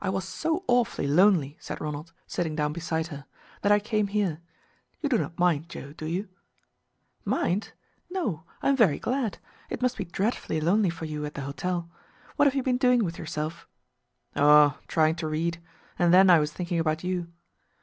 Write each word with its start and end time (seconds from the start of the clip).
"I 0.00 0.08
was 0.08 0.26
so 0.26 0.64
awfully 0.66 1.06
lonely," 1.06 1.58
said 1.60 1.78
Ronald, 1.78 2.14
sitting 2.26 2.56
down 2.56 2.72
beside 2.72 3.08
her, 3.08 3.26
"that 3.60 3.70
I 3.70 3.80
came 3.80 4.06
here. 4.06 4.40
You 5.02 5.10
do 5.10 5.18
not 5.18 5.38
mind, 5.38 5.68
Joe, 5.68 5.92
do 5.92 6.06
you?" 6.06 6.30
"Mind? 7.26 7.74
No! 8.08 8.44
I 8.62 8.70
am 8.70 8.76
very 8.78 8.98
glad. 8.98 9.36
It 9.68 9.82
must 9.82 9.98
be 9.98 10.06
dreadfully 10.06 10.58
lonely 10.62 10.88
for 10.88 11.04
you 11.04 11.26
at 11.26 11.34
the 11.34 11.42
hotel. 11.42 11.90
What 12.36 12.46
have 12.48 12.54
you 12.54 12.62
been 12.62 12.78
doing 12.78 13.04
with 13.04 13.18
yourself?" 13.18 13.68
"Oh 14.34 14.78
trying 14.88 15.16
to 15.16 15.28
read. 15.28 15.60
And 15.98 16.14
then, 16.14 16.30
I 16.30 16.38
was 16.38 16.50
thinking 16.54 16.78
about 16.78 17.04
you." 17.04 17.30